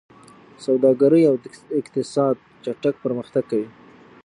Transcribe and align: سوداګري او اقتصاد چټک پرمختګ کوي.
سوداګري 0.65 1.21
او 1.29 1.35
اقتصاد 1.79 2.35
چټک 2.63 2.95
پرمختګ 3.05 3.43
کوي. 3.51 3.69